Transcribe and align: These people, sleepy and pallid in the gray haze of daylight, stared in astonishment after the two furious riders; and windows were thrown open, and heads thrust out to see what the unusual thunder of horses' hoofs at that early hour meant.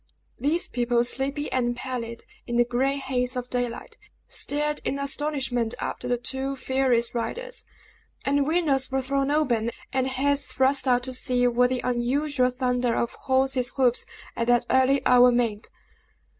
These 0.39 0.67
people, 0.67 1.03
sleepy 1.03 1.51
and 1.51 1.75
pallid 1.75 2.23
in 2.47 2.55
the 2.55 2.65
gray 2.65 2.95
haze 2.97 3.35
of 3.35 3.51
daylight, 3.51 3.99
stared 4.27 4.81
in 4.83 4.97
astonishment 4.97 5.75
after 5.79 6.07
the 6.07 6.17
two 6.17 6.55
furious 6.55 7.13
riders; 7.13 7.65
and 8.25 8.47
windows 8.47 8.89
were 8.89 9.03
thrown 9.03 9.29
open, 9.29 9.69
and 9.93 10.07
heads 10.07 10.47
thrust 10.47 10.87
out 10.87 11.03
to 11.03 11.13
see 11.13 11.45
what 11.45 11.69
the 11.69 11.81
unusual 11.83 12.49
thunder 12.49 12.95
of 12.95 13.13
horses' 13.13 13.69
hoofs 13.75 14.07
at 14.35 14.47
that 14.47 14.65
early 14.71 15.05
hour 15.05 15.31
meant. 15.31 15.69